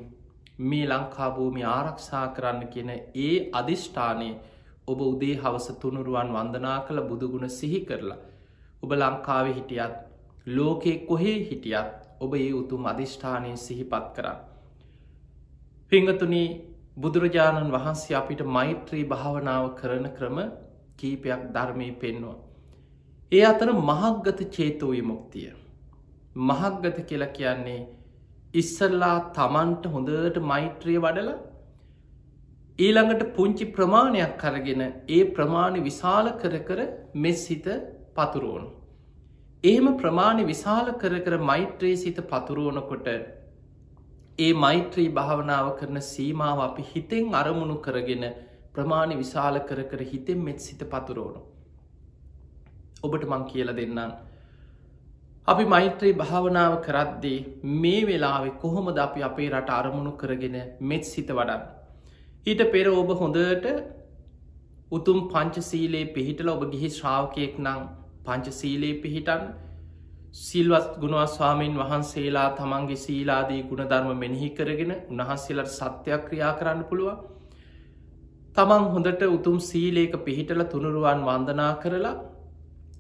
[0.60, 4.30] මේ ලංකාභූමි ආරක්ෂා කරන්න කියන ඒ අධිෂ්ඨානය
[4.86, 8.20] ඔබ උදේ හවස තුනුරුවන් වන්දනා කළ බුදුගුණ සිහි කරලා.
[8.82, 9.94] ඔබ ලංකාවේ හිටියත්
[10.48, 14.40] ලෝකෙ කොහේ හිටියත් ඔබ ඒ උතුම් අධිෂ්ඨානය සිහිපත් කරන්න.
[15.92, 16.48] පිංගතුනී
[16.96, 20.38] බුදුරජාණන් වහන්සේ අපිට මෛත්‍රී භාවනාව කරන ක්‍රම
[20.98, 22.38] කීපයක් ධර්මය පෙන්වා.
[23.32, 25.52] ඒ අතර මහක්ගත චේතෝය මුක්තිය.
[26.48, 27.80] මහක්ගත කියලා කියන්නේ
[28.54, 31.38] ඉස්සල්ලා තමන්ට හොඳට මෛත්‍රිය වඩලා
[32.78, 36.80] ඊළඟට පුංචි ප්‍රමාණයක් කරගෙන ඒ ප්‍රමාණි විශාල කර කර
[37.16, 37.66] මෙස් හිත
[38.16, 38.68] පතුරුවනු.
[39.64, 43.08] එහෙම ප්‍රමාණි විශාල කර කර මෛත්‍රයේ සිත පතුරුවනකොට
[44.38, 48.24] ඒ මෛත්‍රී භාවනාව කරන සීමාව අපි හිතෙන් අරමුණු කරගෙන
[48.72, 51.42] ප්‍රමාණි විශාල කර කර හිතෙන් මෙත් සිත පතුරුවනු.
[53.02, 54.16] ඔබට මං කියල දෙන්නම්
[55.48, 57.38] අපි මෛත්‍රී භාවනාව කරද්දී
[57.76, 61.62] මේ වෙලාවෙ කොහොමද අපි අපේ රට අරමුණු කරගෙන මෙත් සිත වඩන්.
[62.46, 63.72] ඊට පෙර ඔබ හොඳට
[64.92, 67.88] උතුම් පංචසීලේ පිහිටල ඔබ ගිහි ශ්‍රාවකයෙක් නං
[68.30, 69.44] පංචසීලේ පිහිටන්
[70.32, 77.16] සිල්වත් ගුණවස්වාමීන් වහන්සේලා තමන්ගේ සීලාදී ගුණධර්ම මෙනෙහි කරගෙන උන්වහන්සේලට සත්‍යයක් ක්‍රියා කරන්න පුළුවන්.
[78.56, 82.16] තමන් හොඳට උතුම් සීලේක පිහිටල තුනුරුවන් වන්දනා කරලා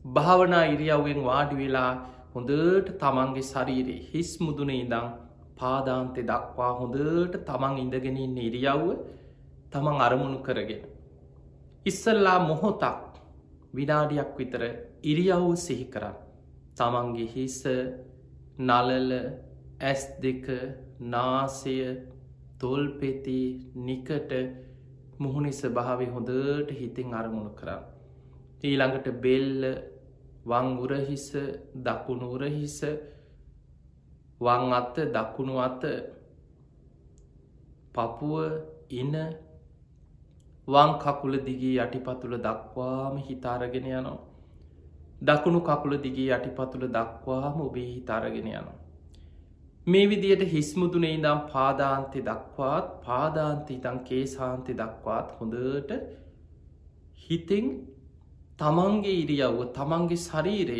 [0.08, 1.92] භාවනා ඉරියව්වෙන් වාඩි වෙලා
[2.34, 5.08] හොඳට තමන්ගේ ශරීරයේ හිස් මුදුන ඉදං
[5.56, 8.86] පාදාන්තය දක්වා හොඳට තමන් ඉඳගෙනන්න ඉරියව්ව
[9.72, 10.82] තමන් අරමුණු කරගෙන.
[11.86, 13.10] ඉස්සල්ලා මොහොතක්
[13.74, 14.62] විනාඩියක් විතර
[15.02, 16.16] ඉරියව්ව සිහි කරන්න.
[16.76, 17.58] තමන්ගේ හිස
[18.60, 19.10] නලල
[19.80, 20.46] ඇස් දෙක
[21.02, 21.76] නාසය
[22.58, 23.40] තොල්පෙති
[23.76, 24.32] නිකට
[25.18, 27.82] මුහුණෙස භාවය හොඳට හිතින් අරමුණු කරන්න.
[28.62, 29.62] ඊළඟට බෙල්ල
[30.44, 31.26] වං උරහිස
[31.76, 32.78] දකුණු උරහිස
[34.40, 35.82] වං අත්ත දකුණු අත
[37.94, 38.36] පපුුව
[38.92, 39.16] ඉන්න
[40.68, 44.29] වං කකුල දිගේ යටිපතුළ දක්වාම හිතාරගෙන යනවා.
[45.22, 48.78] දකුණු කකුල දිගේ යටිපතුළ දක්වාම ඔබේ හිතාරගෙන යනවා.
[49.86, 55.90] මේ විදියට හිස්මුදුනේ ඉදම් පාදාන්තය දක්වාත් පාදාන්ති ඉතන් කේසාන්ති දක්වාත් හොඳට
[57.20, 57.66] හිතෙන්
[58.58, 60.78] තමන්ගේ ඉරියව්ව තමන්ගේ ශරීරය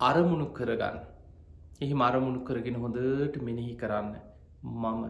[0.00, 0.96] අරමුණු කරගන්න.
[1.80, 4.14] එහි අරමුණු කරගෙන හොඳට මෙනෙහි කරන්න
[4.64, 5.02] මම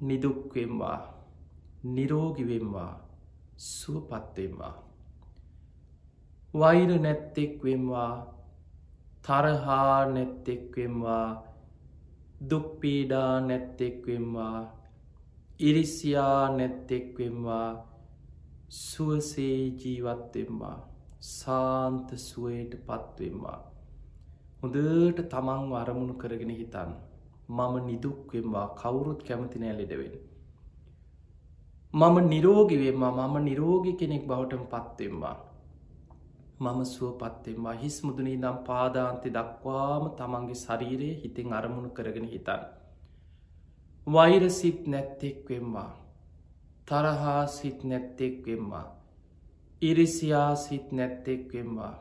[0.00, 0.98] නිදුක්වෙම්වා
[1.86, 2.92] නිරෝගිවෙම්වා
[3.58, 4.74] සුවපත්වෙම්වා.
[6.54, 8.12] වෛර නැත්තෙක්වෙම්වා
[9.22, 11.28] තරහා නැත්තෙක්වෙම්වා
[12.50, 14.58] දුක්පීඩා නැත්තෙක්වෙම්වා
[15.60, 17.68] ඉරිසියා නැත්තෙක්වෙම්වා
[18.68, 20.76] සුවසේ ජීවත්වෙම්වා
[21.20, 23.58] සාන්ත සුවයට පත්වෙම්වා.
[24.62, 26.92] හොඳට තමන් අරමුණු කරගෙන හිතන්න.
[27.48, 30.14] මම නිදුක්වෙම්වා කවුරුත් කැමති නෑ ලෙඩවෙන්.
[31.94, 35.36] මම නිරෝගිවෙම්වා මම නිරෝගි කෙනෙක් බවටම පත්වෙම්වා.
[36.54, 42.62] මම සුව පත්වෙම්වා හිස් මුදුනී නම් පාදාන්තය දක්වාම තමන්ගේ ශරීරයේ හිතෙන් අරමුණු කරගෙන හිතන්න.
[44.06, 45.90] වෛරසිත් නැත්තෙක්වෙම්වා.
[46.86, 48.86] තරහා සිත් නැත්තෙක්වෙම්වා.
[49.82, 51.94] ඉරිසියා සිත් නැත්තෙක්වෙම්වා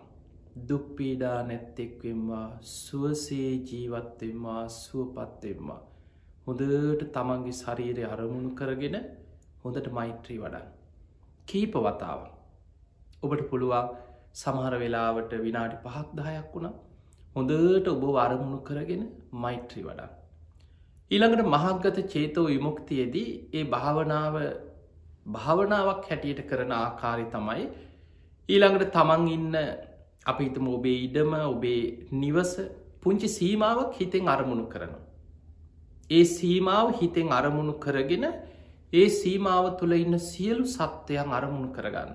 [0.70, 5.82] දුක්පීඩා නැත්තෙක්වෙම්වා සුවසේ ජීවත්වෙම්වා සුවපත්වෙම්වා
[6.48, 8.98] හොඳට තමන්ගේ ශරීරය අරමුණු කරගෙන
[9.64, 10.68] හොඳට මෛත්‍රී වඩන්
[11.48, 12.22] කීප වතාව
[13.24, 13.90] ඔබට පුළුවන්
[14.34, 16.74] සමහර වෙලාවට විනාඩි පහක් දහයක් වුණා
[17.36, 19.04] හොඳට ඔබ අරමුණු කරගෙන
[19.44, 20.10] මෛත්‍රී වඩා
[21.12, 24.36] ඊළඟට මහක්ගත චේතෝ විමුක්තියේදී ඒ භාවනාව
[25.28, 27.66] භාවනාවක් හැටියට කරන ආකාරි තමයි
[28.50, 29.56] ඊළඟට තමන් ඉන්න
[30.26, 32.54] අපි හිතම ඔබේ ඉඩම ඔබේ නිවස
[33.02, 35.04] පුංචි සීමාවක් හිතෙන් අරමුණු කරනවා.
[36.10, 38.26] ඒ සීමාව හිතෙන් අරමුණු කරගෙන
[38.94, 42.12] ඒ සීමාව තුළ ඉන්න සියලු සත්වයන් අරමුණු කරගන්න.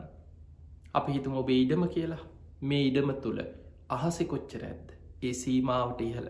[0.95, 2.25] අපි හිතම ඔබේ ඉඩම කියලා.
[2.63, 3.41] මේ ඉඩම තුළ
[3.89, 4.89] අහසෙ කොච්චර ඇත්ද.
[5.23, 6.29] ඒ සීමාවට ඉහළ.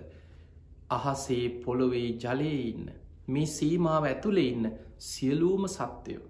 [0.90, 2.86] අහසේ පොළොවේ ජලයේ ඉන්න.
[3.28, 6.26] මේ සීමාව ඇතුළේ ඉන්න සියලූම සත්‍යයෝ.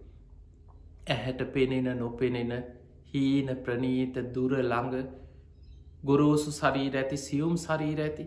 [1.09, 2.53] ඇහැට පෙනෙන නොපෙනෙන
[3.13, 4.97] හීන ප්‍රනීත දුර ළඟ
[6.05, 8.27] ගොරෝසු සරීර ඇති සියුම් සරීර ඇති.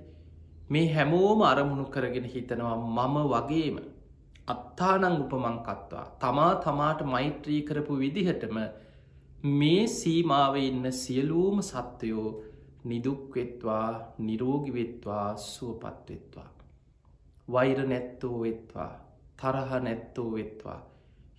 [0.69, 3.77] මේ හැමෝම අරමුණු කරගෙන හිතනවා මම වගේම
[4.47, 8.57] අත්තානං උපමංකත්වා තමා තමාට මෛත්‍රී කරපු විදිහටම
[9.43, 12.41] මේ සීමාව ඉන්න සියලූම සත්වයෝ
[12.85, 16.49] නිදුක්වෙත්වා නිරෝගිවෙත්වා සුවපත්වෙත්වා.
[17.47, 18.91] වෛර නැත්තෝ වෙත්වා
[19.41, 20.79] තරහ නැත්තෝ වෙත්වා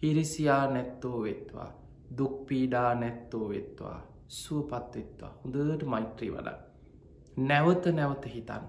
[0.02, 1.70] හිරිසියා නැත්තෝ වෙත්වා
[2.18, 3.98] දුක්පීඩා නැත්තෝ වෙත්වා
[4.30, 6.58] සුවපත්වෙත්වා හොඳට මෛත්‍රී වඩ.
[7.38, 8.66] නැවත නැවත හිතන්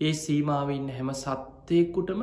[0.00, 2.22] ඒ සීමාව ඉන්න හැම සත්‍යයකුටම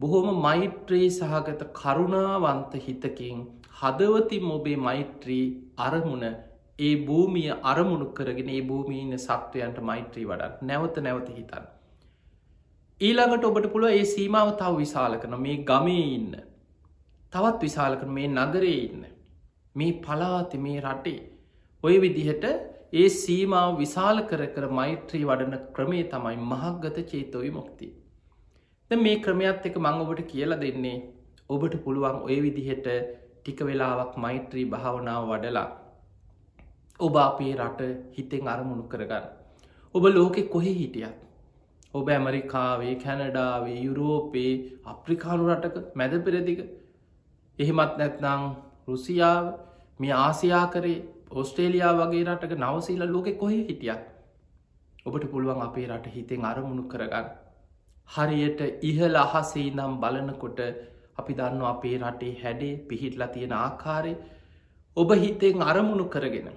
[0.00, 5.44] බොහොම මෛත්‍රී සහගත කරුණාවන්ත හිතකින් හදවතින් ඔබේ මෛත්‍රී
[5.78, 6.24] අරමුණ
[6.78, 11.66] ඒ භූමිය අරමුණු කරගෙන ඒ භූමීන සත්වයන්ට මෛත්‍රී වඩත් නැවත නැවත හිතන්.
[13.00, 16.32] ඊළඟට ඔබට පුළුව ඒ සීමාව තව විශාල කන මේ ගමේ ඉන්න.
[17.32, 19.04] තවත් විශාල කන මේ නගරේ ඉන්න.
[19.74, 21.20] මේ පලාති මේ රටේ.
[21.84, 22.46] ඔය විදිහට
[22.94, 27.90] ඒ සීමාව විශාල කර කර මෛත්‍රී වඩන ක්‍රමේ තමයි මහක්ගත චේතොවි මුක්ති.
[28.90, 30.98] ද මේ ක්‍රමයත් එක මං ඔබට කියලා දෙන්නේ
[31.50, 32.90] ඔබට පුළුවන් ඔය විදිහට
[33.46, 35.68] ටික වෙලාවක් මෛත්‍රී භාවනාව වඩලා
[37.00, 37.80] ඔබ අපේ රට
[38.14, 39.24] හිතෙන් අරමුණු කරගන්න.
[39.94, 41.14] ඔබ ලෝකෙ කොහෙ හිටියත්.
[41.94, 44.54] ඔබ ඇමරිකාවේ කැනඩාවේ යුරෝපයේ
[44.84, 46.60] අප්‍රිකානු රටක මැද පෙරදික
[47.58, 48.42] එහෙමත් නැත්නං
[48.88, 49.44] රුසියාව
[50.00, 50.98] මේ ආසියා කරේ
[51.32, 54.02] ඔස්ට්‍රේලියා වගේ රටක නවසීල ලෝකෙ කොහෙ හිටියත්
[55.06, 57.26] ඔබට පුළුවන් අපේ රට හිතෙන් අරමුණු කරගන්න.
[58.08, 60.60] හරියට ඉහල අහසේ නම් බලනකොට
[61.18, 64.12] අපි දන්න අපේ රටේ හැඩේ පිහිටලා තියෙන ආකාරය
[64.96, 66.48] ඔබ හිතෙන් අරමුණු කරගෙන.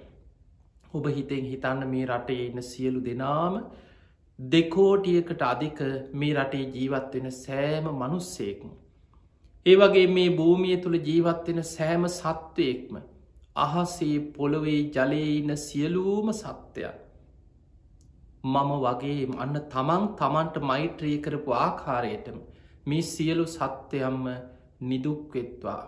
[0.94, 3.56] ඔබ හිතෙන් හිතන්න මේ රටේ ඉන්න සියලු දෙනාම
[4.38, 5.80] දෙකෝටියකට අධික
[6.14, 8.70] මේ රටේ ජීවත්වෙන සෑම මනුස්සේක්ම.
[9.66, 12.94] ඒ වගේ මේ භූමිය තුළ ජීවත්වෙන සෑම සත්වයෙක්ම
[13.56, 16.96] අහසේ පොළොවේ ජලයඉන්න සියලූම සත්‍යයක්.
[18.44, 22.38] මම වගේ අන්න තමන් තමන්ට මෛත්‍රී කරපු ආකාරයටම
[22.86, 24.24] මේ සියලු සත්‍යයම්ම
[24.80, 25.82] නිදුක්වෙත්වා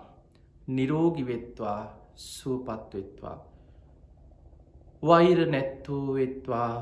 [0.68, 1.80] නිරෝගිවෙත්වා
[2.16, 3.38] සුවපත්වෙත්වා.
[5.02, 6.74] වෛර නැත්තෝ වෙත්වා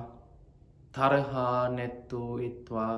[0.94, 2.94] තරහා නැත්තෝ වෙත්වා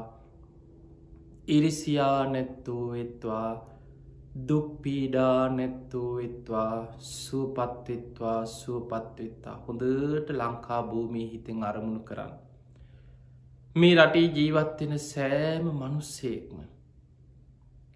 [1.49, 3.51] ඉරිසියා නැත්තෝ වෙත්වා
[4.49, 12.33] දුක්පීඩා නැත්තෝ වෙත්වා සුවපත්වෙත්වා සුවපත්වෙත්තා හොඳට ලංකා භූමී හිතෙන් අරමුණු කරන්න.
[13.77, 16.72] මේ රටේ ජීවත්වෙන සෑම මනුස්සේක්ම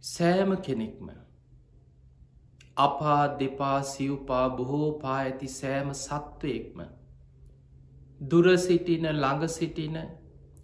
[0.06, 1.06] සෑම කෙනෙක්ම
[2.78, 6.82] අපා දෙපා සිව්පා බොහෝ පා ඇති සෑම සත්වයෙක්ම
[8.24, 9.96] දුර සිටින ළඟ සිටින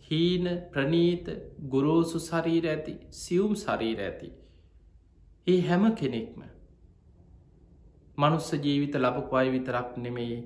[0.04, 1.26] හීන ප්‍රනීත
[1.68, 4.28] ගුරෝසු සරීර ඇති සියුම් සරීර ඇති.
[5.46, 6.44] ඒ හැම කෙනෙක්ම
[8.18, 10.36] මනුස්ස ජීවිත ලබපු අය විතරක් නෙමෙයි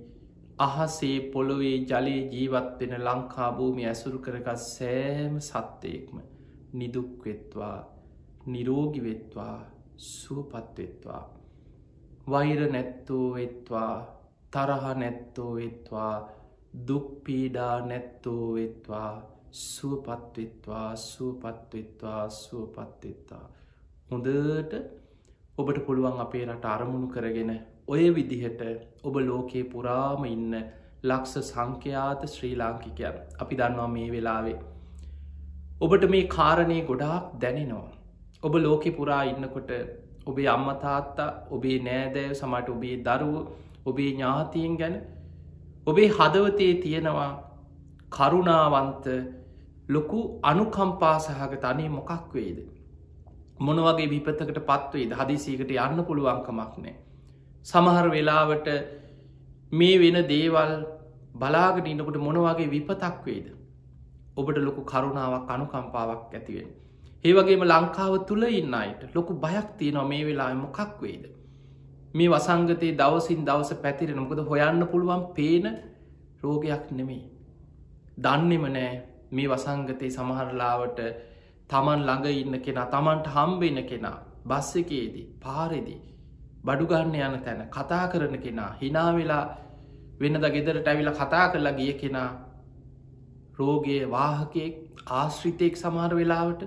[0.60, 6.16] අහසේ පොළොවේ ජලයේ ජීවත්වෙන ලංකා භූමි ඇසුරු කරගත් සෑම සත්‍යයෙක්ම
[6.74, 7.95] නිදුක්වෙත්වා
[8.46, 9.56] නිරෝගිවෙත්වා
[9.98, 11.22] සුවපත්වෙත්වා
[12.28, 13.94] වෛර නැත්තෝ වෙත්වා
[14.52, 16.14] තරහ නැත්තෝ වෙත්වා
[16.88, 19.12] දුක්පීඩා නැත්තෝ වෙත්වා
[19.52, 23.44] සුවපත්වෙත්වා සුවපත්වෙත්වා සුවපත්වෙත්තා
[24.10, 24.74] හොඳට
[25.58, 27.52] ඔබට පුළුවන් අපේ රට අරමුණු කරගෙන
[27.88, 28.62] ඔය විදිහට
[29.02, 30.54] ඔබ ලෝකයේ පුරාම ඉන්න
[31.02, 34.58] ලක්ෂ සංඛ්‍යාත ශ්‍රී ලාංකිකයන් අපි දන්නවා මේ වෙලාවේ.
[35.80, 37.95] ඔබට මේ කාරණය ගොඩාක් දැනෙනවා.
[38.42, 39.70] ඔබ ලෝකෙ පුරා ඉන්නකොට
[40.26, 43.36] ඔබේ අම්මතාත්තා ඔබේ නෑදෑව සමට ඔබේ දරුව
[43.86, 44.96] ඔබේ ඥාතියෙන් ගැන
[45.86, 47.32] ඔබේ හදවතේ තියෙනවා
[48.10, 49.06] කරුණාවන්ත
[49.88, 52.58] ලොකු අනුකම්පා සහගත අනේ මොකක් වේද.
[53.58, 56.94] මොනවගේ විපතකට පත්වේද හදිසීකට යන්න පුළුවන්කමක් නෑ.
[57.66, 58.68] සමහර වෙලාවට
[59.72, 60.72] මේ වෙන දේවල්
[61.34, 63.46] බලාගට ඉන්නකට මොනවගේ විපතක් වේද.
[64.36, 66.68] ඔබට ලොකු කරුණාවක් අනුකම්පාවක් ඇතිවෙන්.
[67.24, 71.24] ඒවගේම ලංකාව තුළ ඉන්න අයට ලොකු බයක් තියනවා මේ වෙලා මොකක් වේද.
[72.14, 75.66] මේ වසංගතයේ දවසින් දවස පැතිරෙන මොකද හොයන්න පුළුවන් පේන
[76.42, 77.24] රෝගයක් නෙමෙයි.
[78.18, 78.92] දන්නෙම නෑ
[79.30, 81.00] මේ වසංගතයේ සමහරලාවට
[81.70, 86.00] තමන් ළඟ ඉන්න කෙනා තමන්ට හම්බෙන කෙනා බස් එකේදී පාරෙදී
[86.64, 89.44] බඩුගන්න යන තැන කතා කරන කෙනා හිනා වෙලා
[90.20, 92.30] වෙනද ගෙදරට ඇවිල කතා කරලා ගිය කෙනා
[93.58, 94.74] රෝගයේ වාහකයෙක්
[95.12, 96.62] ආශ්‍රිතයෙක් සමහර වෙලාවට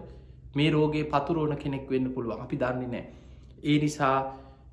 [0.56, 3.06] මේ රෝගේ පතුරෝණ කෙනෙක් වෙන්න පුළුවන් අපි දන්නේ නෑ.
[3.64, 4.18] ඒ නිසා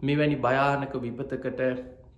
[0.03, 1.61] මෙවැනි භයානක විපතකට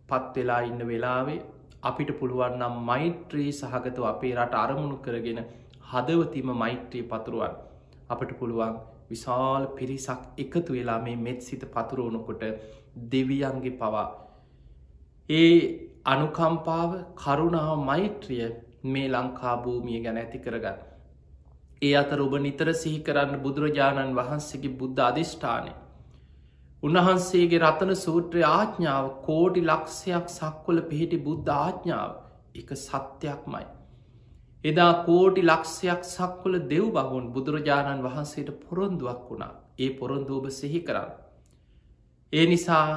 [0.08, 1.38] පත්වෙලා ඉන්න වෙලාවේ
[1.82, 5.40] අපිට පුළුවන්නම් මෛත්‍රී සහගතව අපේ රට අරමුණු කරගෙන
[5.90, 7.54] හදවතිම මෛත්‍රී පතුරුවන්
[8.08, 8.78] අපට පුළුවන්
[9.10, 12.42] විශාල් පිරිසක් එකතු වෙලා මේ මෙත් සිත පතුරුවනකොට
[13.12, 14.06] දෙවියන්ගේ පවා.
[15.28, 15.54] ඒ
[16.04, 18.44] අනුකම්පාව කරුණාව මෛත්‍රිය
[18.84, 20.87] මේ ලංකා භූමිය ගැන ඇති කරගන්න.
[21.82, 25.72] ඒ අතර ඔබ නිතර සිහි කරන්න බුදුරජාණන් වහන්සේගේ බුද්ධ අධිෂ්ඨානය.
[26.82, 32.10] උන්වහන්සේගේ රතන සූත්‍රය ආඥාව කෝටි ලක්ෂයක් සක්වල පිහිටි බුද්ධ ආඥාව
[32.54, 33.66] එක සත්‍යයක්මයි.
[34.64, 41.12] එදා කෝටි ලක්ෂයක් සක්වල දෙව් බගුන් බුදුරජාණන් වහන්සේට පොරොන්දුවක් වුණා ඒ පොරොන්දුවබ සිහි කරන්න.
[42.32, 42.88] ඒ නිසා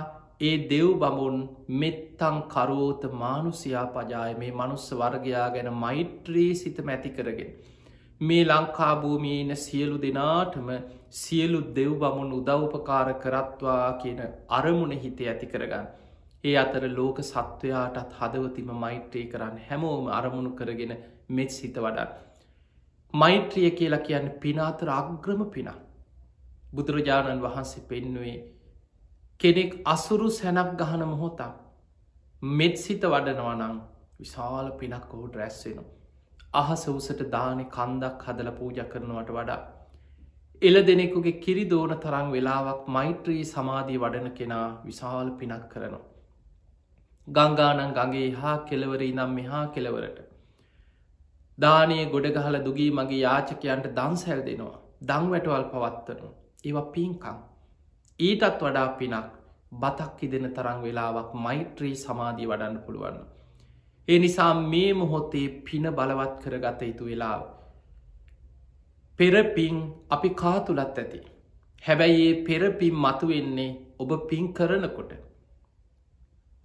[0.42, 1.38] ඒ දෙව් බමුන්
[1.76, 7.52] මෙත්තං කරෝත මානුසයා පජාය මේ මනුස්ස වර්ගයා ගැන මෛත්‍රී සිත මැති කරගෙන.
[8.22, 10.68] මේ ලංකාභූමියන සියලු දෙනාටම
[11.12, 15.88] සියලු දෙව් බමුණ උදව්පකාර කරත්වා කියන අරමුණ හිතේ ඇති කරගන්න.
[16.44, 20.94] ඒ අතර ලෝක සත්වයාටත් හදවතිම මෛත්‍රී කරන්න හැමෝම අරමුණු කරගෙන
[21.30, 22.12] මෙත් සිත වඩන්.
[23.14, 25.80] මෛත්‍රිය කියලා කියන්න පිනාතර අග්‍රම පිනා.
[26.72, 28.38] බුදුරජාණන් වහන්සේ පෙන්නුවේ
[29.40, 31.58] කෙනෙක් අසුරු සැනක් ගහන මොහොතක්
[32.42, 33.82] මෙත් සිත වඩනවනං
[34.20, 36.01] විශාල පිනක් ඔහුට රැස්සෙනවා.
[36.54, 39.60] අහස උසට දානෙ කන්දක් හදල පූජ කරනවට වඩා.
[40.62, 46.04] එල දෙනෙකුගේ කිරි දෝන තරං වෙලාවක් මෛත්‍රී සමාධී වඩන කෙනා විශාල පිනක් කරනවා.
[47.28, 50.20] ගංගානන් ගගේ හා කෙලවරී නම් මෙහා කෙලවරට.
[51.58, 56.30] දානය ගොඩගහල දුගී මගේ යාචකයන්ට දන්සැල් දෙනවා දං වැටවල් පවත්වනු.
[56.64, 57.38] ඒව පින්කං.
[58.20, 59.38] ඊටත් වඩා පිනක්
[59.74, 63.22] බතක් ඉදෙන තරං වෙලාවක් මෛත්‍රී සමාධී වඩන්න පුළුවන්න.
[64.08, 67.42] ඒ නිසා මේ මොහොතේ පින බලවත් කරගත යුතු වෙලාව.
[69.20, 69.78] පෙරපින්
[70.10, 71.20] අපි කාතුලත් ඇති.
[71.84, 75.12] හැබැයි ඒ පෙරපින් මතුවෙන්නේ ඔබ පින් කරනකොට.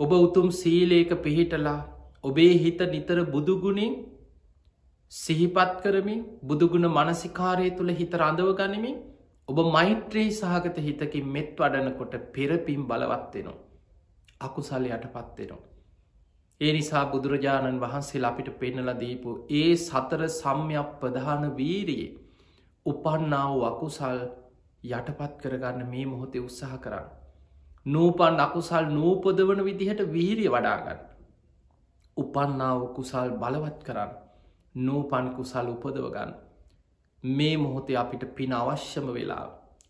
[0.01, 1.79] ඔබ උතුම් සීලේක පිහිටලා
[2.25, 3.95] ඔබේ හිත නිතර බුදුගුණින්
[5.13, 8.99] සිහිපත් කරමින් බුදුගුණ මනසිකාරය තුළ හිත රඳව ගනිමින්
[9.49, 13.63] ඔබ මෛත්‍රී සහගත හිතකින් මෙත් වඩනකොට පෙරපින් බලවත්වෙනවා.
[14.41, 15.76] අකුසල් යටපත්වෙනවා.
[16.61, 22.07] ඒ නිසා බුදුරජාණන් වහන්සේ අපිට පෙන්නල දීපු ඒ සතර සම්යක් ප්‍රධාන වීරයේ
[22.87, 24.21] උපන්නාව අකුසල්
[24.91, 27.07] යටපත් කරගන්න මේ මොහොතේ උත්සාහ කරන්න.
[27.87, 31.03] නූපන් අකුසල් නූපදවන විදිහට වීරිය වඩාගන්න.
[32.17, 34.17] උපන්නාව කුසල් බලවත් කරන්න
[34.75, 36.33] නූපන් කුසල් උපදවගන්න.
[37.25, 39.47] මේ මොහොතේ අපිට පින අවශ්‍යම වෙලා.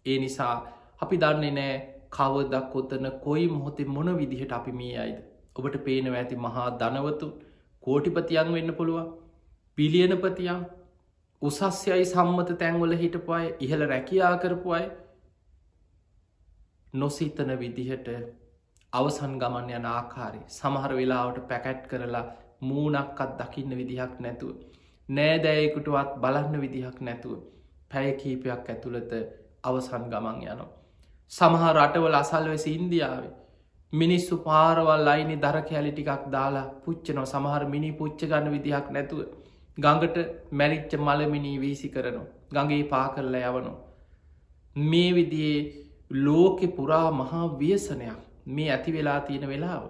[0.06, 0.54] ඒ නිසා
[1.00, 1.74] අපි දන්නේ නෑ
[2.10, 5.35] කවදක් කොතන කොයි මොහොතේ මොන විදිහට අපි මේ අයිද.
[5.56, 7.28] ඔබට පේනව ඇති මහා ධනවතු
[7.82, 9.12] කෝටිපතියන් වෙන්න පුළුවන්
[9.78, 10.62] පිලියනපතියන්
[11.42, 14.86] උසස්යයි සම්මත තැන්වල හිටපු අය ඉහළ රැකියා කරපු අය
[16.94, 18.08] නොසිතන විදිහට
[18.92, 22.24] අවසන් ගමන් යන ආකාරය සමහර වෙලාවට පැකැට් කරලා
[22.62, 24.56] මූනක්කත් දකින්න විදිහක් නැතුව.
[25.08, 27.40] නෑදෑයකුටවත් බලන්න විදිහක් නැතුව
[27.90, 29.12] පැය කීපයක් ඇතුළත
[29.62, 30.70] අවසන් ගමන් යනවා.
[31.32, 33.34] සමහා රටවල අසල්වෙසි ඉන්දියාවේ
[33.92, 39.20] මිනිස්සු පාරවල් අයිනි දර කෑලි ටිකක් දාලා පුච්චනව සමහර මිනි පුච්ච ගන්න විදිහක් නැතුව
[39.78, 40.16] ගඟට
[40.52, 43.72] මැරිච්ච මලමිනී වීසි කරනවා ගඟේ පා කරලා යවනු.
[44.76, 45.60] මේ විදියේ
[46.18, 48.18] ලෝකෙ පුරා මහා වියසනයක්
[48.48, 49.84] මේ ඇති වෙලා තියෙන වෙලාව.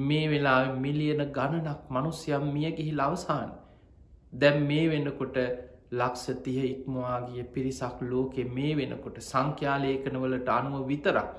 [0.00, 3.50] මේ වෙලා මිලියන ගණනක් මනුස්්‍යම් මිය ගිහි ලවසාන්
[4.32, 5.36] දැම් මේ වෙන්නකොට
[5.92, 11.30] ලක්ෂ තිය ඉක්මවාගිය පිරිසක් ලෝකෙ මේ වෙනකොට සංඛ්‍යාලේකනවලට අනුව විතරක්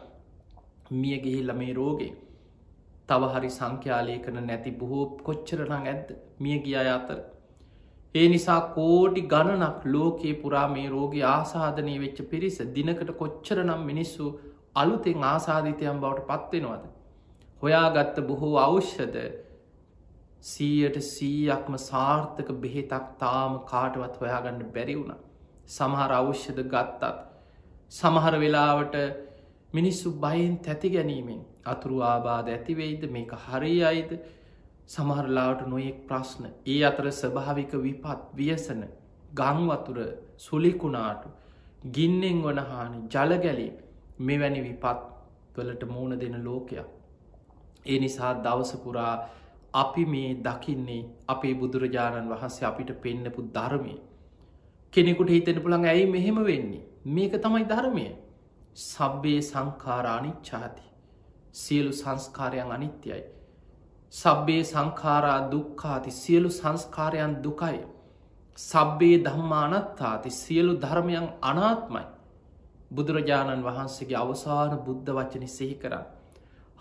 [0.91, 2.12] මිය ගිහිල්ල මේ රෝගේ
[3.10, 7.19] තව හරි සංඛ්‍යාලයකන නැති බොහෝ කොච්චරනං ඇද්ද මිය ගිය අතර.
[8.15, 14.25] ඒ නිසා කෝටි ගණනක් ලෝකයේ පුරා මේ රෝගී ආසාධනය වෙච්ච පිරිස දිනකට කොච්චර නම් මිනිස්සු
[14.75, 16.84] අලුතෙන් ආසාධිතයන් බවට පත්වෙනවද.
[17.62, 19.17] හොයාගත්ත බොහෝ අවශ්‍යද
[20.43, 25.19] සීයට සීයක්ම සාර්ථක බෙහෙතක් තාම කාටවත් හොයාගන්න බැරි වුණ.
[25.69, 27.04] සමහර අවශ්‍යද ගත්තත්.
[27.91, 28.95] සමහර වෙලාවට
[29.73, 34.12] මිනිස්සු බයෙන් තැති ගැනීමෙන් අතුරු ආබාධ ඇතිවෙයිද මේක හරි අයිද?
[34.88, 36.45] සමහරලාට නොයෙක් ප්‍රශ්න.
[36.65, 38.81] ඒ අතර ස්භාවික විපත් වියසන
[39.34, 39.99] ගංවතුර
[40.38, 41.29] සුලිකුණාටු
[41.89, 43.71] ගින්නෙන් වන හානි ජලගැලී
[44.21, 45.05] මෙවැනි විපත්
[45.55, 46.88] වලට මූුණ දෙන ලෝකයක්.
[47.86, 49.13] ඒ නිසා දවසපුරා
[49.73, 53.95] අපි මේ දකින්නේ අපේ බුදුරජාණන් වහන්සේ අපිට පෙන්නපු ධර්මය.
[54.93, 56.84] කෙනෙකුට හිතෙන පුළන් ඇයි මෙහෙම වෙන්නේ?
[57.07, 58.05] මේක තමයි ධර්මය.
[58.75, 60.84] සබ්බේ සංකාරානිච්චාති.
[61.53, 63.23] සියලු සංස්කාරයන් අනිත්‍යයි.
[64.13, 67.86] සබ්බේ සංකාරා දුක්කාති සියලු සංස්කාරයන් දුකයි.
[68.57, 72.05] සබ්බේ ධම්මානත්තාති සියලු ධර්මයන් අනාත්මයි.
[72.93, 76.05] බුදුරජාණන් වහන්සේගේ අවසාන බුද්ධ වචන සිහි කරන්න.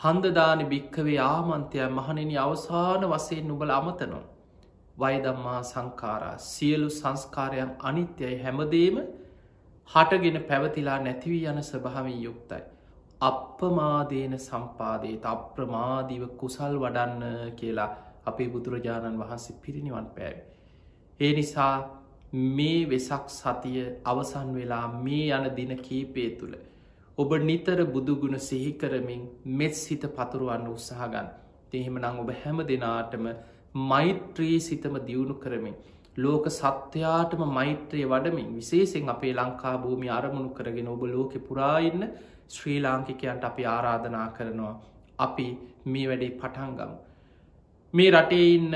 [0.01, 4.27] හන්දදාන භික්කවේ ආමන්තය මහනෙන අවසාන වසයෙන් නුබල අමතනවා.
[4.99, 8.97] වයිදම්මා සංකාරා සියලු සංස්කාරයන් අනිත්‍යයි හැමදේම
[9.91, 12.63] හටගෙන පැවතිලා නැතිවී යන ස්වභාවින් යුක්තයි.
[13.21, 17.89] අප්පමාදේන සම්පාදේත අප්‍රමාදීව කුසල් වඩන්න කියලා
[18.25, 20.39] අපේ බුදුරජාණන් වහන්සේ පිරිනිවන් පෑව.
[21.21, 21.75] ඒ නිසා
[22.33, 26.55] මේ වෙසක් සතිය අවසන් වෙලා මේ යන දින කීපේ තුළ.
[27.19, 29.23] ඔබ නිතර බුදුගුණ සිහිකරමින්
[29.55, 31.29] මෙත් සිත පතුරුවන්න උත්සාහගන්න.
[31.75, 33.27] එහෙම නං ඔබ හැම දෙනාටම
[33.85, 35.77] මෛත්‍රී සිතම දියුණු කරමින්.
[36.23, 42.03] ලෝක සත්‍යයාටම මෛත්‍රය වඩමින් විශේසිෙන් අපේ ලංකා භූමි අරමුණු කරගෙන ඔබ ලෝකෙ පුරාඉන්න
[42.49, 44.75] ශ්‍රී ලාංකිකයන්ට අපි ආරාධනා කරනවා.
[45.19, 45.47] අපි
[45.87, 46.93] මේ වැඩේ පටන්ගම්.
[47.95, 48.75] මේ රටේ ඉන්න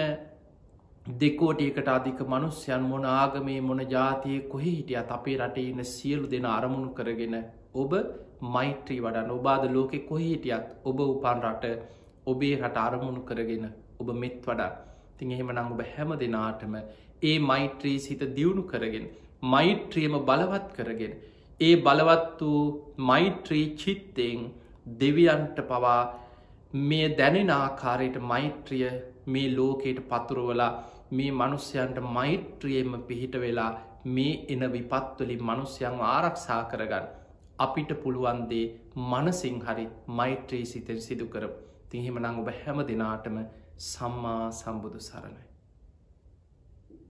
[1.07, 6.91] දෙකෝටියකට අධික මනුස්්‍යයන් මොන ආගමේ මොන ජාතිය කොහෙ හිටියත් අපේ රටේ ඉන්න සියලු දෙන අරමුණු
[6.99, 7.37] කරගෙන
[7.75, 7.93] ඔබ
[8.55, 9.31] මෛත්‍රී වඩන්න.
[9.31, 11.65] ඔබාද ලෝකෙ කොහෙ හිටියත් ඔබ උපන් රට
[12.27, 13.67] ඔබේ රට අරමුණු කරගෙන
[14.01, 14.73] ඔබ මෙත් වඩා
[15.19, 16.75] තින් එහෙම නං ඔබ හැම දෙනාටම
[17.25, 19.07] ඒ මෛත්‍රී සිත දියුණු කරගෙන
[19.53, 21.15] මෛත්‍රියම බලවත් කරගෙන
[21.61, 22.63] ඒ බලවත් වූ
[23.11, 24.41] මෛත්‍රී චිත්තයෙන්
[25.01, 26.01] දෙවියන්ට පවා
[26.83, 28.89] මේ දැනෙන ආකාරයට මෛත්‍රිය
[29.27, 30.73] මේ ලෝකයට පතුරුවලා
[31.11, 33.73] මේ මනුස්්‍යයන්ට මෛත්‍රියම පිහිට වෙලා
[34.07, 37.07] මේ එන විපත්වලින් මනුස්්‍යයන් ආරක්ෂා කරගන්න.
[37.59, 38.67] අපිට පුළුවන්දේ
[39.11, 39.87] මනසිං හරි
[40.19, 41.45] මෛත්‍රී සිතෙන් සිදු කර
[41.91, 43.37] තිහෙම නං ඔබ හැම දෙනාටම
[43.91, 45.44] සම්මා සම්බුදු සරණයි.